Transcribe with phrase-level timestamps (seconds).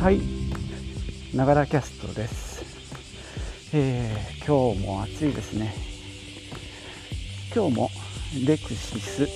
[0.00, 0.20] はい。
[1.34, 2.62] ながらキャストです、
[3.74, 5.74] えー今日も暑いですね。
[7.52, 7.90] 今日も
[8.46, 9.28] レクシスオー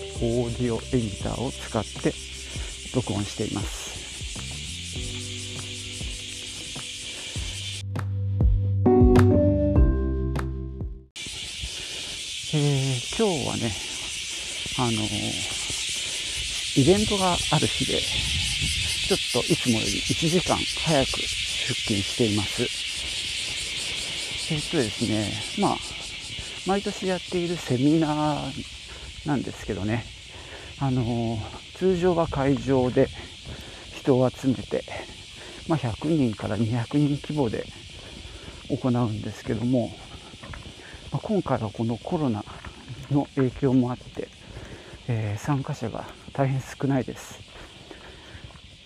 [0.62, 2.14] ディオエディターを使って
[2.94, 3.90] 録音しています。
[12.54, 13.72] えー今日はね
[14.78, 14.92] あの
[16.76, 18.00] イベントがある日で
[19.12, 22.62] ちょっといつもより1時間早く出勤しています。
[24.54, 25.30] えっとですね、
[25.60, 25.76] まあ、
[26.66, 30.06] 毎年やっているセミナーなんですけどね、
[30.80, 31.36] あの、
[31.74, 33.08] 通常は会場で
[33.96, 34.82] 人を集めて、
[35.68, 37.66] まあ、100人から200人規模で
[38.70, 39.90] 行うんですけども、
[41.12, 42.42] まあ今回はこのコロナ
[43.10, 44.28] の影響もあって、
[45.06, 47.51] えー参加者が大変少ないです。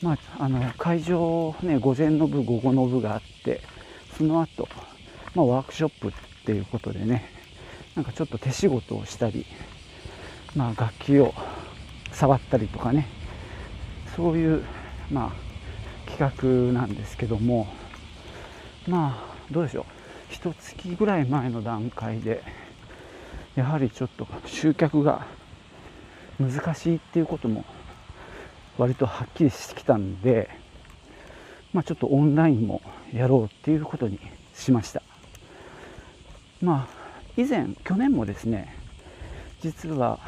[0.03, 3.61] まあ、あの会場、ね、午前の部、午後の部があって、
[4.17, 4.69] その後、
[5.35, 6.13] まあワークショップっ
[6.45, 7.31] ていうことでね、
[7.95, 9.47] なんかちょっと手仕事をしたり、
[10.55, 11.33] まあ、楽器を
[12.13, 13.09] 触ったりとかね、
[14.15, 14.65] そういう、
[15.11, 17.67] まあ、企画なんですけども、
[18.87, 19.85] まあ、どうでしょう、
[20.31, 22.43] 一月ぐらい前の段階で、
[23.55, 25.27] やはりちょっと集客が
[26.39, 27.65] 難しいっていうことも
[28.79, 30.51] 割とはっきりしてきたんで、
[31.73, 32.83] まあ、ちょっとオンラインも
[33.13, 34.19] やろうっていうことに
[34.55, 35.03] しました。
[36.61, 38.75] まあ以前去年もですね
[39.61, 40.19] 実は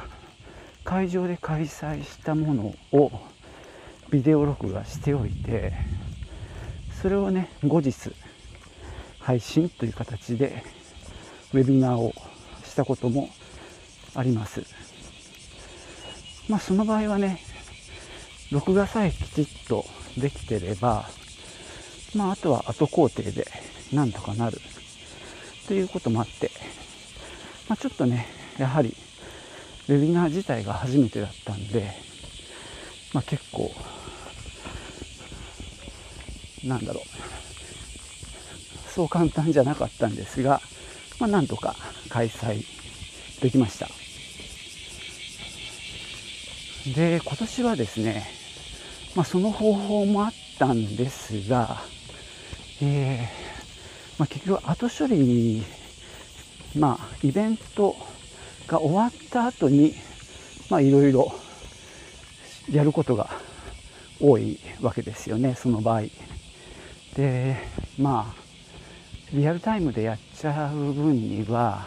[0.84, 3.10] 会場で開催したものを
[4.10, 5.72] ビデオ録画しておいて
[7.00, 8.12] それをね後日
[9.20, 10.62] 配信という形で
[11.52, 12.14] ウェビナーを
[12.64, 13.30] したことも
[14.14, 14.62] あります。
[16.48, 17.40] まあその場合はね
[18.50, 19.84] 録画さえきちっと
[20.16, 21.08] できてれば
[22.14, 23.46] まああとは後工程で
[23.92, 24.60] なんとかなる。
[25.66, 26.50] ということもあって、
[27.68, 28.26] まあ、ちょっとね
[28.58, 28.96] やはり
[29.88, 31.92] ウェビナー自体が初めてだったんで、
[33.12, 33.70] まあ、結構
[36.64, 37.04] なんだろう。
[38.90, 40.60] そう簡単じゃなかったんですが、
[41.20, 41.76] まあ、なんとか
[42.08, 42.64] 開催
[43.42, 43.88] できました。
[46.94, 48.37] で今年はですね、
[49.14, 51.78] まあ、その方法もあったんですが、
[52.80, 53.48] えー
[54.18, 55.64] まあ、結局後処理に
[56.76, 57.96] まあイベント
[58.66, 59.94] が終わった後に
[60.68, 61.32] まあいろいろ
[62.70, 63.30] やることが
[64.20, 66.02] 多いわけですよねその場合。
[67.16, 67.56] で
[67.98, 68.48] まあ
[69.32, 71.86] リアルタイムでやっちゃう分には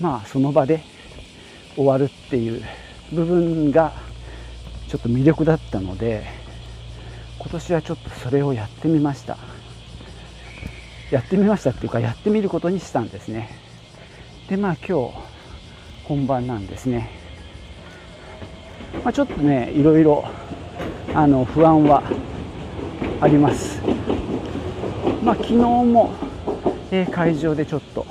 [0.00, 0.82] まあその場で
[1.74, 2.62] 終わるっていう
[3.12, 3.92] 部分が
[4.90, 6.24] ちょっと魅力だったので
[7.38, 9.38] 今年はちょっとそれをやってみました。
[11.12, 13.50] やってみましたっていうかやってみることにしたんですね。
[14.48, 15.14] でまあ今日
[16.04, 17.08] 本番なんですね、
[19.04, 20.24] まあ、ちょっとねいろいろ
[21.14, 22.02] あの不安は
[23.20, 23.80] あります。
[25.22, 26.12] まあ昨日も、
[26.90, 28.06] えー会場でちょっと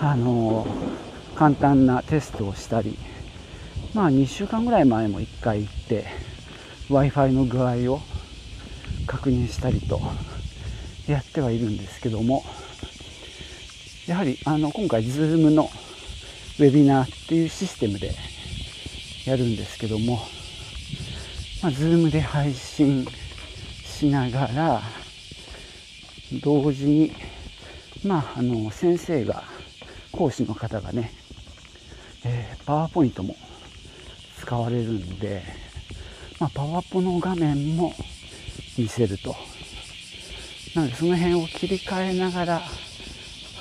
[0.00, 0.92] あのー
[1.34, 2.96] 簡単なテストをしたり
[3.94, 6.06] まあ2週間ぐらい前も1回行って
[6.88, 8.00] w i f i の具合を
[9.06, 10.00] 確認したりと
[11.06, 12.42] やってはいるんですけども
[14.06, 15.68] やはりあの今回 Zoom の
[16.58, 18.14] ウェビナーっていうシステムで
[19.26, 20.16] やるんですけども、
[21.62, 23.06] まあ、Zoom で配信
[23.84, 24.82] しながら
[26.42, 27.12] 同時に
[28.04, 29.44] まああの先生が
[30.12, 31.12] 講師の方がね、
[32.24, 33.36] えー、パワーポイントも
[34.52, 35.42] 使われるんで、
[36.38, 37.94] まあ、パワポの画面も
[38.76, 39.34] 見せると。
[40.74, 42.62] なのでその辺を切り替えながら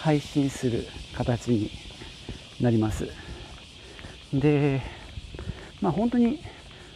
[0.01, 0.85] 配信する
[1.15, 1.71] 形に
[2.59, 3.07] なります。
[4.33, 4.81] で
[5.79, 6.41] まあ本当に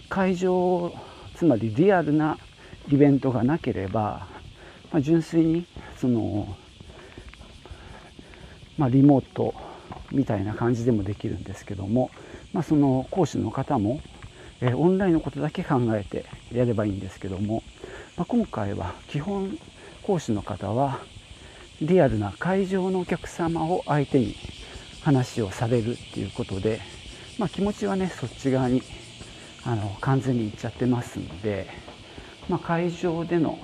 [0.09, 0.93] 会場
[1.34, 2.37] つまりリアルな
[2.91, 4.28] イベントがなければ、
[4.91, 5.66] まあ、純粋に
[5.96, 6.53] その
[8.78, 9.53] まあ、リモート
[10.11, 12.11] みたいな感じでもできるんですけども、
[12.55, 13.99] まあ、その講師の方も、
[14.61, 17.63] えーオンラインのことだけ考えてやればいいんですけども、
[18.16, 19.57] まあ、今回は基本
[20.02, 20.99] 講師の方は
[21.81, 24.37] リアルな会場のお客様を相手に
[25.02, 26.79] 話をされるっていうことで、
[27.37, 28.81] まあ、気持ちはねそっち側に
[29.66, 31.67] あの完全にいっちゃってますんで、
[32.47, 33.59] まあ、会場での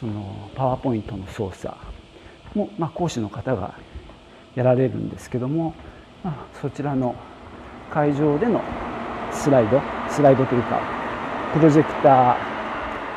[0.00, 1.72] そのパワーポイントの操作
[2.56, 3.78] も、まあ、講師の方が
[4.56, 5.76] やられるんですけども、
[6.24, 7.14] まあ、そちらの
[7.90, 8.62] 会場での
[9.32, 10.80] スライドスライドというか
[11.52, 12.36] プロジェクター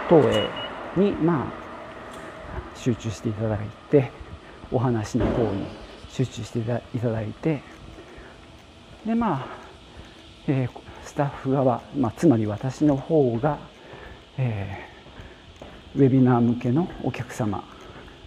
[0.10, 0.48] 投影
[0.95, 1.69] にまあ
[2.75, 4.12] 集中していただいて
[4.71, 5.66] お話の方に
[6.10, 6.63] 集中してい
[7.00, 7.62] ただいて
[9.06, 9.48] でまあ、
[10.48, 13.57] えー、スタッフ側、まあ、つまり私の方が、
[14.38, 17.63] えー、ウェビナー向けのお客様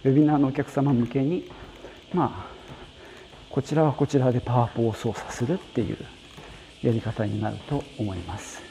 [0.03, 1.49] ウェビナーのお客様向けに
[2.13, 2.53] まあ
[3.49, 5.97] こちらはこちらでパワーポを操作するっていう
[6.83, 8.61] やり方になると思います。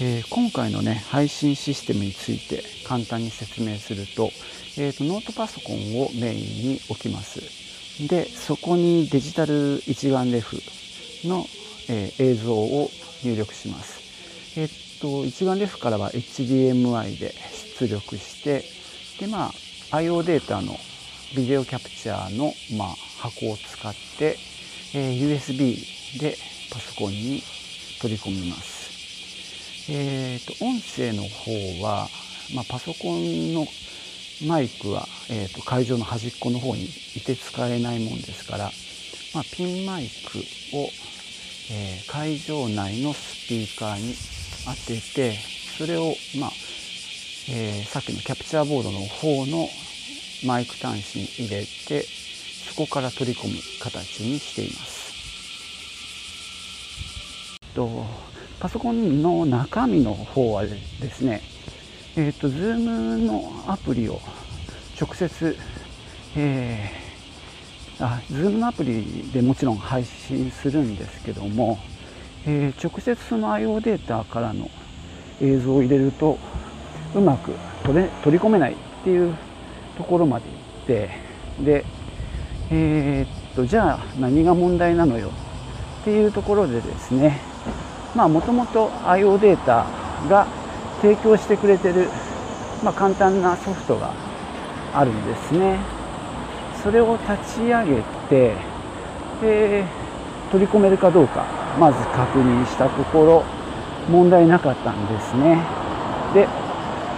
[0.00, 4.30] えー、今回のね配信システムについて簡単に説明すると,、
[4.76, 7.40] えーと、ノートパソコンをメインに置きます
[8.06, 10.56] でそこにデジタル一眼レフ
[11.26, 11.46] の、
[11.88, 12.90] えー、映像を
[13.24, 13.98] 入力します
[14.56, 17.34] えっ、ー、と一眼レフからは HDMI で
[17.80, 18.62] 出力して
[19.18, 20.78] でまあ IO データの
[21.34, 24.36] ビデオキャプチャーの、まあ、箱を使って、
[24.94, 26.36] えー、USB で
[26.72, 27.42] パソコンに
[28.00, 28.78] 取り込みます。
[29.90, 32.08] えーと、音声の方は、
[32.54, 33.66] まあ、パソコンの
[34.46, 36.84] マイクは、えーと、会場の端っこの方に
[37.16, 38.70] いて使えないもんですから、
[39.34, 40.38] まあ、ピンマイク
[40.76, 40.90] を、
[41.72, 44.14] えー、会場内のスピーカーに
[44.64, 45.32] 当てて
[45.78, 46.50] それを、まあ
[47.50, 49.68] えー、さっきのキャプチャーボードの方の
[50.44, 52.04] マイク端子に入れて
[52.78, 55.08] こから取り込む形にしています。
[57.74, 58.04] と
[58.60, 60.78] パソコンの中身の方はで
[61.10, 61.42] すね、
[62.16, 64.20] えっ、ー、と、Zoom のアプリを
[65.00, 65.56] 直接、
[66.36, 71.78] えー、あ、Zoom のアプリでもちろん配信するんですけども、
[72.46, 74.70] えー、直接その IO データからの
[75.40, 76.38] 映像を入れると
[77.14, 77.52] うまく
[77.84, 79.34] 取れ取り込めないっていう
[79.96, 81.10] ところまで行って
[81.64, 81.84] で
[82.70, 85.30] えー、っとじゃあ何が問題なのよ
[86.02, 87.40] っていうところでですね
[88.14, 89.86] まあもともと IO データ
[90.28, 90.46] が
[91.00, 92.08] 提供してくれてる、
[92.82, 94.12] まあ、簡単なソフトが
[94.92, 95.78] あるんですね。
[96.82, 98.54] それを立ち上げて
[99.40, 99.84] で
[100.50, 101.44] 取り込めるかどうか
[101.78, 103.44] まず確認したところ
[104.10, 105.62] 問題なかったんですね。
[106.34, 106.48] で、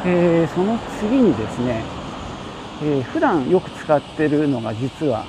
[0.06, 1.82] えー、その次にですね、
[2.82, 5.24] えー、普段よく使ってるのが実は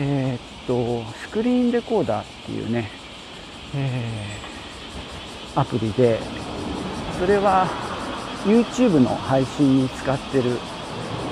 [0.00, 2.90] えー、っとスクリーンレコーダーっていうね、
[3.76, 4.50] えー
[5.56, 6.18] アプリで
[7.18, 7.66] それは
[8.44, 10.56] YouTube の配信に使ってる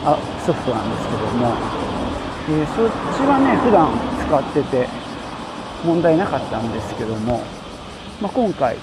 [0.05, 1.55] あソフトなんですけども、
[2.49, 3.89] えー、そっちはね普段
[4.27, 4.89] 使ってて
[5.85, 7.43] 問題なかったんですけども、
[8.21, 8.77] まあ、今回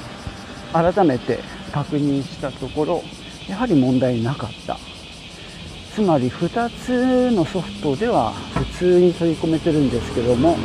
[0.72, 1.40] 改めて
[1.72, 3.04] 確認したところ
[3.50, 4.78] やはり問題なかった。
[5.94, 10.58] つまり2つのソフトでは普通に取り込めてるんですけども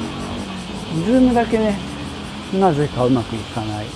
[1.06, 1.78] Zoom だけね
[2.58, 3.86] なぜかうまくいかない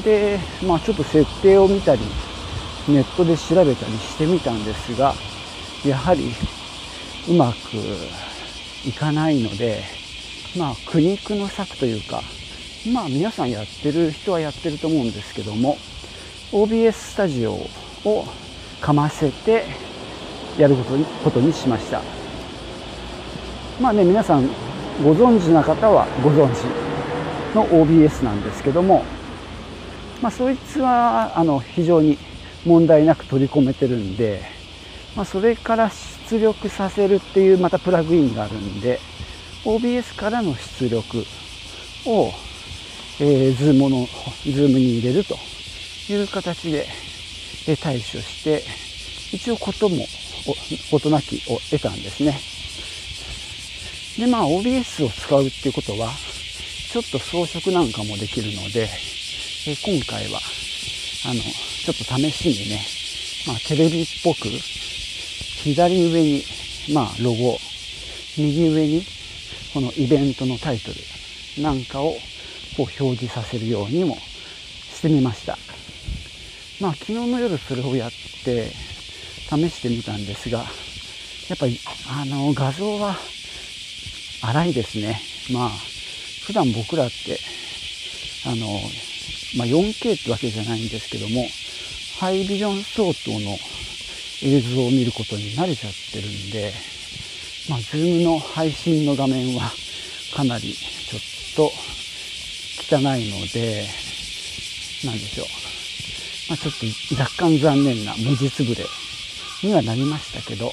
[0.00, 2.00] で、まあちょっと設定を見たり、
[2.88, 5.14] ネットで調べたりしてみたんですが、
[5.84, 6.32] やはり
[7.28, 7.76] うまく
[8.88, 9.82] いかないので、
[10.56, 12.22] まあ苦肉の策というか、
[12.90, 15.76] まあ皆さんやってる人はやってると思うんですけども、
[16.52, 17.52] OBS スタジオ
[18.04, 18.26] を
[18.80, 19.64] かませて
[20.58, 22.21] やることにことにしました。
[23.80, 24.46] まあね、皆さん
[25.02, 26.64] ご存知な方はご存知
[27.54, 29.04] の OBS なんですけども、
[30.20, 32.18] まあ、そいつはあの非常に
[32.64, 34.42] 問題なく取り込めてるんで、
[35.16, 35.90] まあ、それから
[36.28, 39.00] 出力させるっていうまたプラグインがあるんで
[39.64, 41.24] OBS からの出力
[42.06, 42.30] を、
[43.20, 44.06] えー、 Zoom の
[44.44, 45.36] Zoom に入れると
[46.12, 46.86] いう形で
[47.80, 48.62] 対処して
[49.34, 50.04] 一応ことも
[50.90, 52.51] 事なきを得たんですね。
[54.18, 56.10] でまあ OBS を使うっていうことは
[56.90, 58.88] ちょっと装飾なんかもできるので
[59.64, 60.40] え今回は、
[61.24, 62.80] あの、ちょっと試しにね、
[63.46, 66.42] まあ、テレビっぽく、左上に、
[66.92, 67.58] まあ、ロゴ、
[68.36, 69.04] 右上に、
[69.72, 70.90] このイベントのタイト
[71.56, 72.14] ルなんかを、
[72.76, 75.56] こう表示させるようにもしてみました。
[76.80, 78.10] まあ、昨日の夜それをやっ
[78.44, 78.72] て、
[79.48, 80.58] 試してみたんですが、
[81.48, 81.78] やっぱり、
[82.08, 83.16] あの、画像は
[84.42, 85.20] 荒いですね。
[85.52, 85.70] まあ、
[86.44, 87.38] 普段僕らって、
[88.44, 88.66] あの、
[89.56, 91.46] まあ、4K ってわけじゃないんですけども、
[92.18, 93.56] ハイビジョン相当の
[94.42, 96.72] 映像を見ることに慣れちゃってるんで、
[97.70, 99.72] まあ、ズームの配信の画面は
[100.34, 101.20] かなりちょっ
[101.54, 101.72] と
[102.96, 103.88] 汚いので、
[105.04, 105.46] なんでしょう。
[106.48, 108.84] まあ、ちょっと若干残念な文字つぶれ
[109.62, 110.72] にはなりましたけど、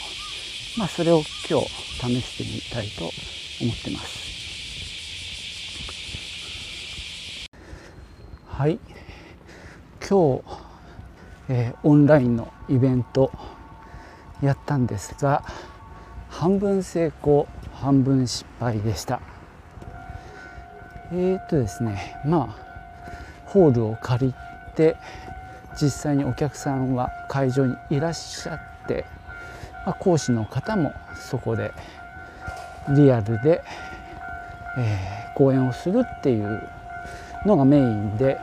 [0.77, 1.67] まあ、それを今日
[2.21, 4.29] 試してみたいと思います思ってます。
[8.47, 8.77] はい、
[10.09, 10.43] 今日、
[11.47, 13.31] えー、オンラインのイベント
[14.41, 15.43] やったんですが
[16.29, 19.21] 半分成功半分失敗でした
[21.11, 22.69] えー、っとですねまあ
[23.45, 24.33] ホールを借り
[24.75, 24.95] て
[25.81, 29.05] 実際にお客さんは会場にいらっしゃって、
[29.85, 31.71] まあ、講師の方もそこで
[32.89, 33.63] リアルで、
[34.77, 36.67] えー、講演をするっていう
[37.45, 38.37] のがメインで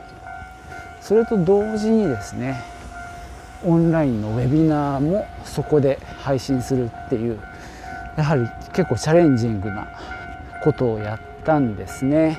[1.01, 2.61] それと同時にですね
[3.63, 7.39] オンラインのウェビナーもそこで配信するっていう
[8.15, 8.41] やはり
[8.73, 9.87] 結構チャレンジングな
[10.63, 12.37] ことをやったんですね。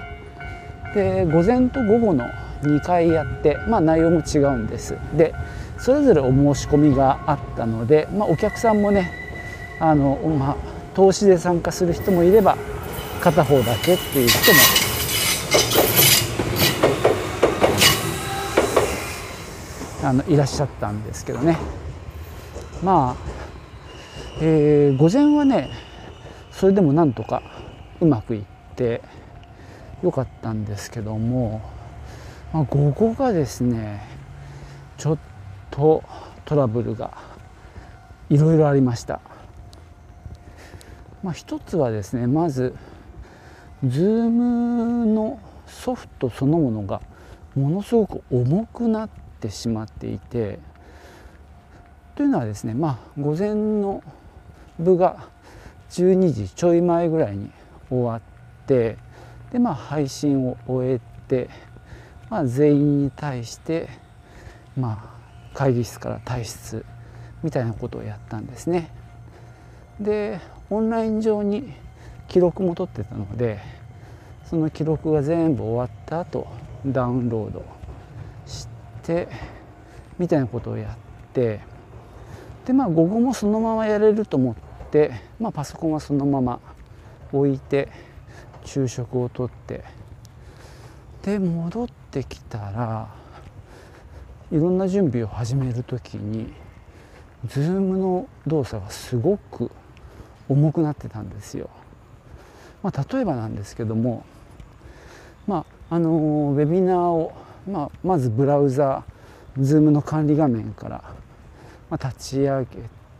[0.95, 2.25] で午前と午後の
[2.63, 4.97] 2回やって、まあ、内容も違うんです。
[5.17, 5.35] で
[5.79, 9.11] それぞれお申し込みがあったので、まあ、お客さんもね
[9.81, 10.57] あの、まあ、
[10.99, 12.59] 投資で参加する人もいれば
[13.21, 14.59] 片方だけっていう人も。
[20.03, 21.57] あのいらっしゃったんですけどね。
[22.83, 23.17] まあ、
[24.41, 25.71] えー、午前はね
[26.51, 27.43] それでもなんとか
[28.01, 28.43] うまくいっ
[28.75, 29.01] て
[30.03, 31.61] よかったんですけども、
[32.53, 34.03] まあ、午後がですね
[34.97, 35.19] ちょっ
[35.71, 36.03] と
[36.45, 37.17] トラブルが
[38.31, 39.21] いろいろありました。
[41.23, 42.75] まあ、一つはですねまず
[43.85, 47.01] Zoom のソフトそのものが
[47.55, 49.11] ものすごく重くなっ
[49.41, 50.59] てしまっていて
[52.15, 54.03] というのはですねまあ午前の
[54.79, 55.29] 部が
[55.91, 57.51] 12時ちょい前ぐらいに
[57.89, 58.97] 終わって
[59.53, 61.49] でまあ配信を終えて、
[62.29, 63.89] まあ、全員に対して
[64.77, 66.85] まあ会議室から退出
[67.43, 68.91] みたいなことをやったんですね。
[70.01, 71.73] でオンライン上に
[72.29, 73.59] 記録も取ってたので
[74.45, 76.47] その記録が全部終わった後
[76.87, 77.65] ダウンロード
[78.47, 78.69] し
[79.03, 79.29] て
[80.19, 81.61] みたいなことをやって
[82.67, 86.61] でまあ午後もそのままやれると思って、まあ、パソコンはそのまま
[87.33, 87.89] 置いて
[88.65, 89.85] 昼食をとって
[91.23, 93.09] で戻ってきたら
[94.51, 96.53] いろんな準備を始める時に
[97.47, 99.71] Zoom の動作がすごく
[100.49, 101.71] 重くなってたんですよ。
[102.83, 104.25] まあ、例えばなんですけども、
[105.47, 107.33] まああのウェビナーを、
[107.67, 109.05] まあ、まずブラウザ
[109.59, 111.03] Zoom の管理画面から、
[111.89, 112.67] まあ、立ち上げ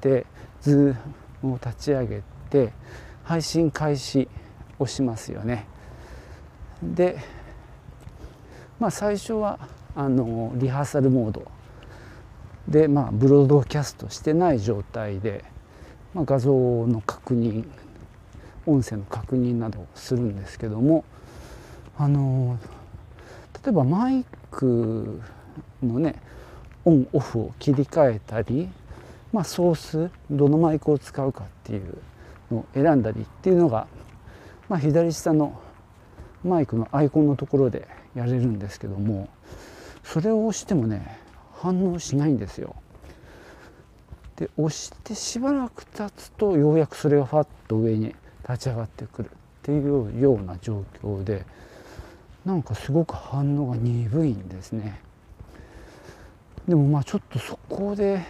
[0.01, 0.27] て
[0.63, 0.95] Zoom
[1.43, 2.73] を立ち上げて
[3.25, 4.29] 配信開始
[4.79, 5.67] をしますよね。
[6.83, 7.19] で、
[8.79, 9.59] まあ、最初は
[9.97, 11.51] あのリハーサルモード
[12.69, 15.43] で、まあ、ブロードキャストしてない状態で
[16.19, 17.65] まあ、画像の確認
[18.67, 21.05] 音声の確認などをするんですけども
[21.97, 22.59] あの
[23.65, 25.21] 例えばマイク
[25.81, 26.17] のね
[26.85, 28.69] オンオフを切り替えたり、
[29.33, 31.99] まあ、ソースどのマイクを使うかっていう
[32.51, 33.87] のを選んだりっていうのが、
[34.69, 35.61] まあ、左下の
[36.43, 39.29] マイクのアイコンのところでやれるんですけども
[40.03, 41.21] それを押してもね
[41.55, 42.75] 反応しないんですよ。
[44.39, 48.15] で押してしばらく経つとようやくそれがファッと上に
[48.49, 49.31] 立ち上がってくるっ
[49.63, 51.45] ていうような状況で
[52.45, 55.01] なんかすごく反応が鈍いんですね。
[56.69, 58.23] でもまあちょっとそこで、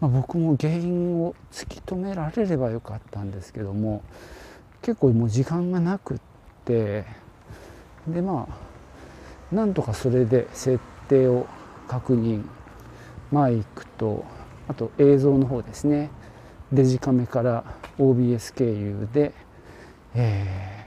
[0.00, 4.02] まあ、僕も原因を突き止められればよかったんですけども
[4.82, 6.18] 結構もう時間がなくっ
[6.64, 7.04] て
[8.06, 11.46] でまあなんとかそれで設定を
[11.88, 12.44] 確認
[13.32, 14.24] マイクと
[14.68, 16.10] あと映像の方ですね。
[16.72, 17.64] デジカメから
[17.98, 19.32] OBS 経由で、
[20.14, 20.86] え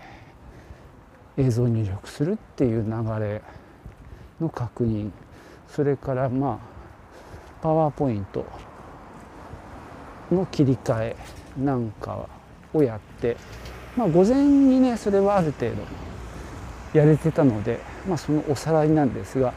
[1.38, 3.42] ー、映像入力するっていう流れ
[4.40, 5.12] の確認。
[5.68, 6.72] それからまあ
[7.62, 8.46] パワーポイント
[10.32, 11.16] の切り替え
[11.58, 12.28] なんか
[12.74, 13.38] をやって
[13.96, 15.78] まあ午前にねそれはある程度
[16.94, 19.54] やれてたので、まあ、そのおさらいなんですが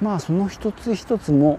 [0.00, 1.58] まあその一つ一つも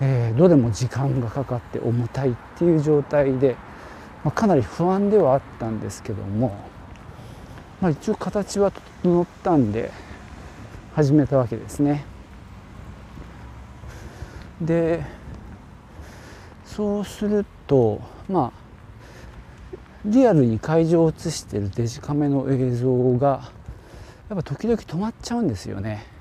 [0.00, 3.56] えー、どれも時間がかかって重たいっていう状態で、
[4.24, 6.56] まあ、かなり不安ではあったんですけども、
[7.80, 8.70] まあ、一応形は
[9.02, 9.90] 整ったんで
[10.94, 12.04] 始めたわけですね。
[14.60, 15.04] で
[16.64, 18.64] そうするとまあ
[20.04, 23.50] リアルに会場を映しているデジカメの映像が
[24.28, 26.13] やっぱ時々止まっちゃうんですよね。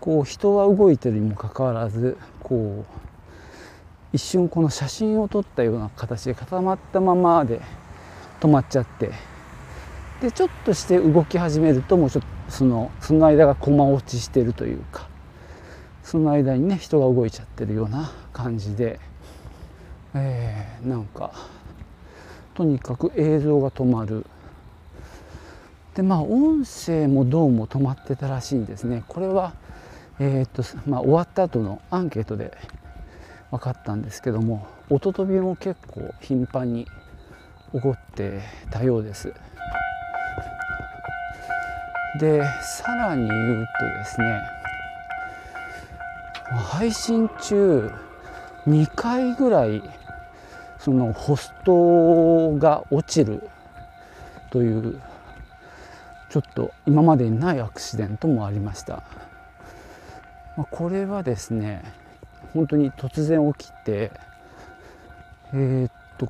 [0.00, 3.00] こう人は動いてるにもかかわらずこう
[4.12, 7.60] 一瞬この写真を撮ったような形で固まったままで
[8.40, 9.12] 止まっちゃって
[10.20, 15.08] でちょっとして動き始めるともうちょっとそのその間が駒落ちしてるというか
[16.02, 18.98] その間にね人が動いちゃってるような感じで、
[20.14, 21.32] えー、なんか
[22.54, 24.26] とにかく映像が止まる。
[25.94, 29.04] でまあ音声もどうも止まってたらしいんですね。
[29.08, 29.54] これは
[30.22, 32.56] えー、っとまあ終わった後のアンケートで
[33.50, 36.86] 分かったんですけども音飛びも結構頻繁に
[37.72, 39.32] 起こってたようです。
[42.18, 42.42] で
[42.82, 44.40] さらに言うとですね
[46.50, 47.90] 配信中
[48.66, 49.82] 2回ぐらい
[50.78, 53.48] そのホストが落ちる
[54.50, 55.00] という
[56.30, 59.02] ちょっと今までにないアクシデントもありました。
[60.56, 61.82] まこれはですね
[62.52, 64.10] 本当に突然起きて
[65.52, 66.28] えー、っと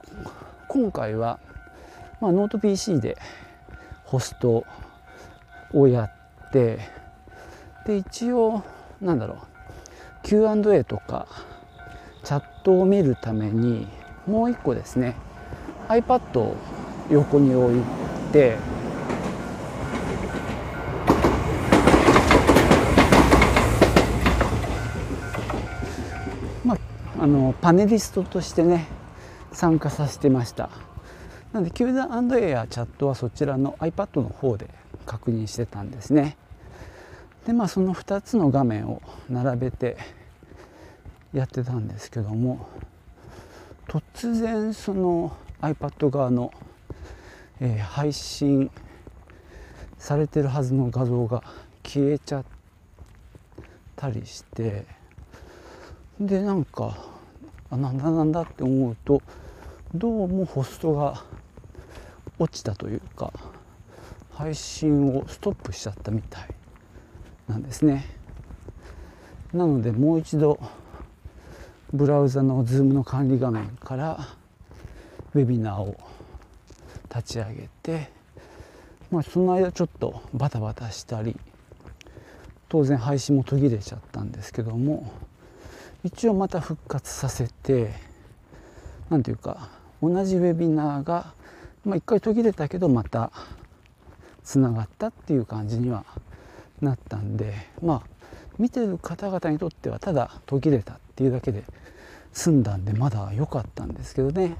[0.68, 1.38] 今回は、
[2.20, 3.18] まあ、ノート PC で
[4.04, 4.64] ホスト
[5.72, 6.10] をや
[6.46, 6.80] って
[7.86, 8.62] で一応
[9.00, 9.38] なんだろう
[10.22, 11.26] Q&A とか
[12.24, 13.88] チャットを見るために
[14.26, 15.16] もう一個ですね
[15.88, 16.56] iPad を
[17.10, 17.82] 横に置い
[18.32, 18.56] て
[26.64, 26.76] ま
[27.20, 28.86] あのパネリストとしてね
[29.52, 30.70] 参加させてました。
[31.52, 31.92] なので Q&A
[32.48, 34.70] やチャットはそちらの iPad の方で
[35.04, 36.38] 確認してたんですね。
[37.44, 39.98] でまあその2つの画面を並べて
[41.34, 42.66] やってたんですけども
[43.86, 46.50] 突然その iPad 側の、
[47.60, 48.70] えー、配信
[49.98, 51.44] されてるはずの画像が
[51.84, 52.44] 消えちゃっ
[53.94, 54.99] たりして
[56.20, 56.98] でなんか
[57.70, 59.22] あなんだなんだって思うと
[59.94, 61.24] どうもホストが
[62.38, 63.32] 落ちたというか
[64.34, 66.48] 配信をストップしちゃったみたい
[67.48, 68.04] なんですね。
[69.54, 70.60] なのでもう一度
[71.92, 74.28] ブラウザの Zoom の管理画面から
[75.34, 75.96] ウェビナーを
[77.14, 78.10] 立ち上げて、
[79.10, 81.36] まあ、その間ちょっとバタバタしたり
[82.68, 85.10] 当然配信も途切れちゃったんですけども
[86.04, 87.92] 一応また復活させて
[89.10, 89.68] 何ていうか
[90.02, 91.34] 同じウェビナーが、
[91.84, 93.30] まあ、1回途切れたけどまた
[94.44, 96.04] つながったっていう感じには
[96.80, 98.20] なったんでまあ
[98.58, 101.64] 見てる方々にとってはただ途切れたっていうだけで
[102.32, 104.56] 済んだんでまだ良かったんですけどね。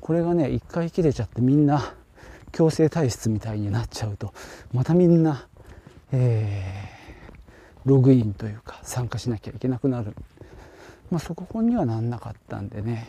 [0.00, 1.94] これがね一回切れちゃってみんな
[2.50, 4.34] 強制体質みたいになっちゃうと
[4.72, 5.46] またみんな、
[6.10, 10.14] えー、ログインというか参加しなきゃいけなくなる、
[11.12, 13.06] まあ、そこにはなんなかったんでね、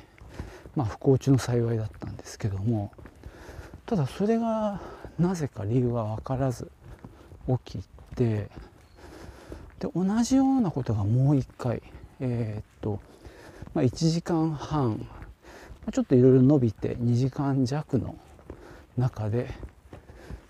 [0.76, 2.92] まあ、不幸中の幸いだったんですけども。
[3.86, 4.82] ただそれが
[5.18, 6.70] なぜか理由は分からず
[7.66, 8.50] 起きて。
[9.80, 11.82] で同じようなことがもう一回
[12.20, 13.00] えー、っと、
[13.74, 15.06] まあ、1時間半
[15.92, 18.16] ちょっといろいろ伸びて2時間弱の
[18.98, 19.50] 中で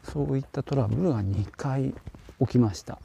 [0.03, 1.93] そういったトラブルが2回
[2.39, 2.99] 起きました。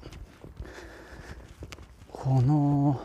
[2.11, 3.01] この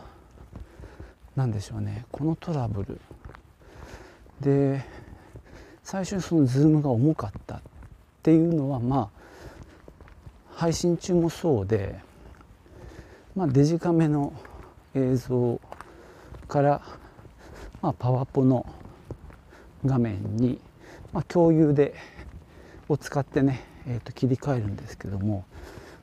[1.36, 2.04] 何でしょうね。
[2.12, 3.00] このトラブル。
[4.40, 4.84] で
[5.82, 7.62] 最初にその Zoom が重かったっ
[8.22, 9.24] ていうのはまあ
[10.54, 11.98] 配信中もそうで、
[13.34, 14.32] まあ、デジカメの
[14.94, 15.60] 映像
[16.46, 16.80] から、
[17.82, 18.64] まあ、パワポの
[19.84, 20.60] 画面に、
[21.12, 21.94] まあ、共有で
[22.88, 25.44] を使ってね、えー、と切り替えるんですけども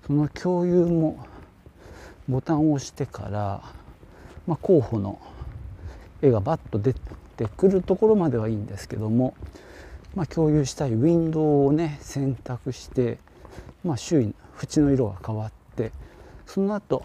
[0.05, 1.25] その共有も
[2.27, 3.63] ボタンを押してから、
[4.47, 5.19] まあ、候補の
[6.21, 9.35] 絵がバッと出てくるところまではいいんですけども、
[10.15, 13.17] まあ、共有したいウィンドウをね選択して、
[13.83, 15.91] まあ、周囲の縁の色が変わって
[16.45, 17.03] その後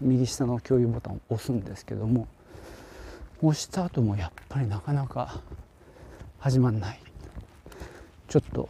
[0.00, 2.28] 右下の共有ボタンを押すんですけども
[3.42, 5.40] 押した後もやっぱりなかなか
[6.38, 7.00] 始まんない。
[8.28, 8.68] ちょっと、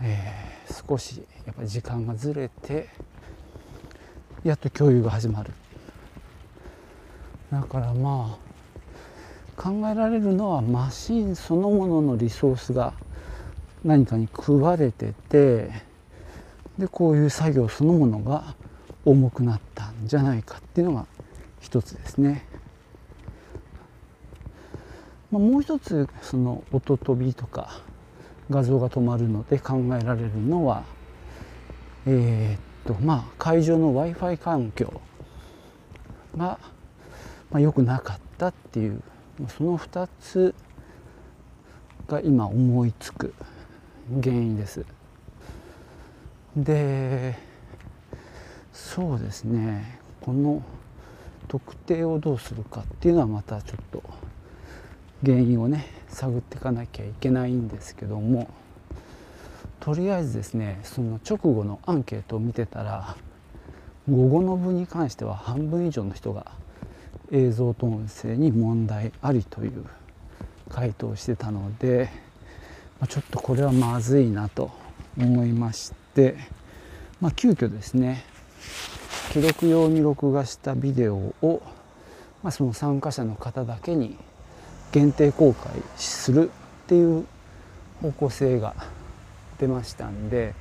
[0.00, 2.88] えー、少しやっぱり時間がずれて
[4.44, 5.52] やっと共有が始まる。
[7.52, 8.38] だからま
[9.58, 12.94] あ考えられるのはマシンそのもののリソースが
[13.84, 15.70] 何かに食われてて
[16.78, 18.54] でこういう作業そのものが
[19.04, 21.06] 重くなったんじゃないかっていうのが
[21.60, 22.46] 一つですね。
[25.30, 27.80] まあ、もう一つその音飛びとか
[28.50, 30.84] 画像が止まるので考えられるのは
[32.06, 35.00] えー、っとまあ会場の w i f i 環境
[36.36, 36.58] が、
[37.52, 39.02] まあ、良くなかったっていう
[39.48, 40.54] その2つ
[42.08, 43.34] が今思いつく
[44.22, 44.84] 原因です。
[46.56, 47.38] で
[48.72, 50.00] そうですね。
[50.20, 50.62] この
[51.48, 54.02] 特定をどうするかっていうのはまたちょっと
[55.24, 58.48] 原因をね探っていかなきゃいけないんですけども
[59.80, 63.16] とりあえずですねその直後のアンケートを見てたら
[64.10, 66.52] 午後の部に関しては半分以上の人が
[67.30, 69.84] 映像と音声に問題ありという
[70.68, 72.10] 回答をしてたので
[73.08, 74.70] ちょっとこれはまずいなと
[75.18, 76.36] 思いまして、
[77.20, 78.24] まあ、急遽ですね
[79.32, 81.62] 記録用に録画したビデオを、
[82.42, 84.16] まあ、その参加者の方だけに
[84.92, 86.50] 限定公開する
[86.84, 87.26] っていう
[88.02, 88.74] 方向性が
[89.58, 90.54] 出ましたんで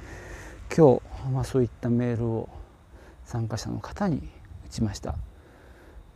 [0.75, 2.49] 今日、まあ、そういったメールを
[3.25, 4.17] 参加者の方に
[4.67, 5.15] 打ちました。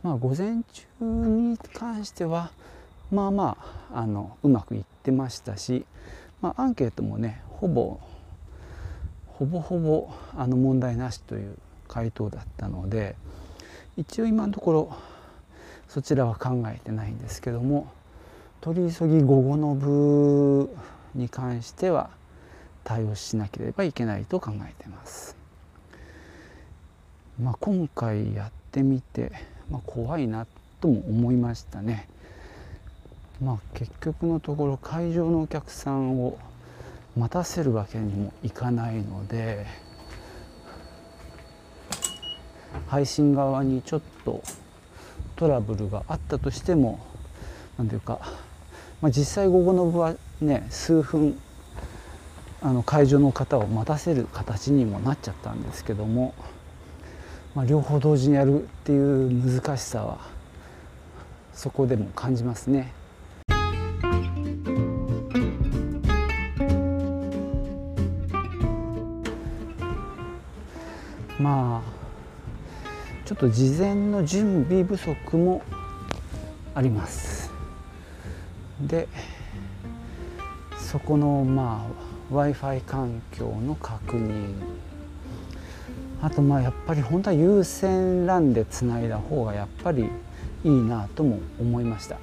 [0.06, 2.52] まあ、午前中に関しては
[3.10, 3.56] まあま
[3.90, 5.84] ああのうまくいってましたし、
[6.40, 7.98] まあ、アンケートもねほぼ
[9.26, 13.16] ほぼほぼあの問題なしという回答だったので
[13.96, 14.96] 一応今のところ
[15.88, 17.90] そちらは考えてないんですけども
[18.60, 20.70] 取り急ぎ午後の部
[21.16, 22.10] に関しては
[22.84, 25.36] 対応しなければいけないと考えてます。
[27.42, 29.32] まあ、今回やってみて、
[29.70, 30.46] まあ、怖いな
[30.80, 32.08] とも思いましたね。
[33.42, 36.38] まあ、結局のところ会場のお客さんを
[37.16, 39.66] 待たせるわけにもいかないので
[42.88, 44.42] 配信側にちょっと
[45.34, 46.98] トラブルがあったとしても
[47.76, 48.20] 何ていうか、
[49.02, 51.38] まあ、実際午後の部はね数分
[52.62, 56.34] あの会場の方を待たせる形にもなっちゃったんですけども、
[57.56, 60.18] まあ、両方同時にやるっていう難しさは
[61.54, 62.92] そこでも感じますね。
[71.40, 71.82] まあ
[73.24, 75.62] ちょっと事前の準備不足も
[76.74, 77.50] あります
[78.80, 79.08] で
[80.78, 81.86] そこのま
[82.30, 84.54] あ w i f i 環境の確認
[86.22, 90.08] あとまあやっぱり本当は有線 LAN でつないだ方がやっぱり
[90.64, 92.16] いいなとも思いました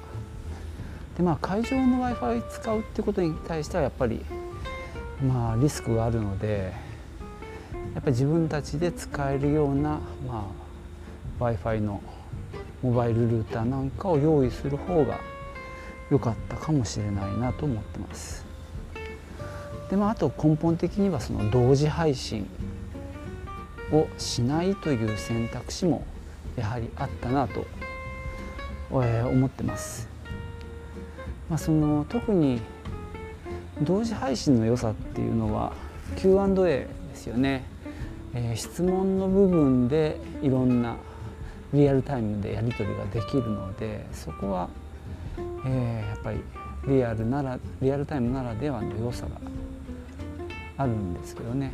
[1.16, 4.24] でまあ会場の w i f i 使うってことに対してはやっぱり
[5.22, 6.72] まあリスクがあるので
[7.94, 10.48] やっぱり自分たちで使えるようなま
[11.40, 12.02] あ w i f i の
[12.82, 15.18] モバイルルーターなんかを用意する方が
[16.10, 18.44] 良かったかもしれないなと思ってます。
[19.88, 22.48] でまあ、あと根本的にはその同時配信
[23.94, 26.04] をしないという選択肢も
[26.56, 27.64] やはりあったなと、
[29.02, 30.08] え思ってます。
[31.48, 32.60] まあ、その特に
[33.82, 35.72] 同時配信の良さっていうのは
[36.16, 37.64] Q&A ですよね、
[38.34, 40.96] えー、質問の部分でいろんな
[41.72, 44.68] リアルタイムでやり取りができるのでそこは、
[45.66, 46.40] えー、やっぱり
[46.86, 49.40] リアルならリアルタイムならではの良さが
[50.76, 51.72] あるんですけどね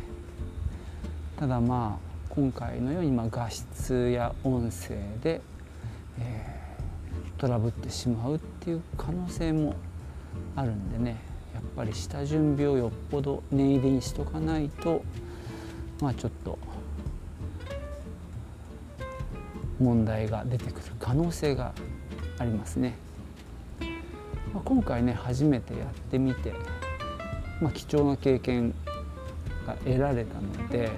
[1.37, 5.41] ただまあ今回のようにま画質や音声で、
[6.17, 9.75] えー、トラブってしまうっていう可能性も
[10.55, 11.17] あるんでね
[11.53, 15.03] やっぱり下準備をよっぽど念入りにしとかないと
[15.99, 16.57] まあちょっと
[19.77, 21.73] 問題が出てくる可能性が
[22.37, 22.95] ありますね。
[24.53, 26.53] まあ、今回ね初めてやってみて、
[27.61, 28.73] まあ、貴重な経験
[29.67, 30.91] が得られたので、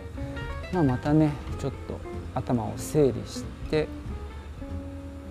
[0.74, 2.00] まあ、またねちょっと
[2.34, 3.88] 頭を整理して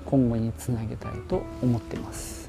[0.06, 2.41] 今後につなげたいと思ってます。